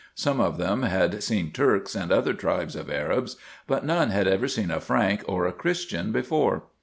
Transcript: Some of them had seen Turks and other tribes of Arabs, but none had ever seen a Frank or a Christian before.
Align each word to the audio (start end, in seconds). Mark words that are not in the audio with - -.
Some 0.15 0.39
of 0.39 0.57
them 0.57 0.81
had 0.81 1.21
seen 1.21 1.51
Turks 1.51 1.93
and 1.93 2.11
other 2.11 2.33
tribes 2.33 2.75
of 2.75 2.89
Arabs, 2.89 3.35
but 3.67 3.85
none 3.85 4.09
had 4.09 4.27
ever 4.27 4.47
seen 4.47 4.71
a 4.71 4.79
Frank 4.79 5.21
or 5.27 5.45
a 5.45 5.53
Christian 5.53 6.11
before. 6.11 6.63